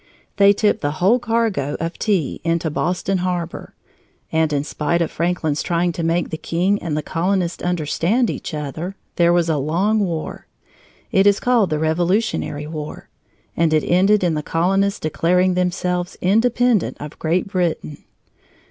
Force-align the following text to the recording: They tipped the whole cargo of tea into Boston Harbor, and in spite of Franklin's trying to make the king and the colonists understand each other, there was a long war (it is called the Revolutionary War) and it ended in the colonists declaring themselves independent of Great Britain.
They 0.37 0.51
tipped 0.51 0.81
the 0.81 0.93
whole 0.93 1.19
cargo 1.19 1.77
of 1.79 1.99
tea 1.99 2.41
into 2.43 2.71
Boston 2.71 3.19
Harbor, 3.19 3.75
and 4.31 4.51
in 4.51 4.63
spite 4.63 4.99
of 4.99 5.11
Franklin's 5.11 5.61
trying 5.61 5.91
to 5.91 6.01
make 6.01 6.31
the 6.31 6.39
king 6.39 6.81
and 6.81 6.97
the 6.97 7.03
colonists 7.03 7.61
understand 7.63 8.27
each 8.31 8.55
other, 8.55 8.95
there 9.17 9.31
was 9.31 9.47
a 9.47 9.57
long 9.57 9.99
war 9.99 10.47
(it 11.11 11.27
is 11.27 11.39
called 11.39 11.69
the 11.69 11.77
Revolutionary 11.77 12.65
War) 12.65 13.09
and 13.55 13.75
it 13.75 13.83
ended 13.85 14.23
in 14.23 14.33
the 14.33 14.41
colonists 14.41 14.99
declaring 14.99 15.53
themselves 15.53 16.17
independent 16.19 16.97
of 16.99 17.19
Great 17.19 17.47
Britain. 17.49 17.99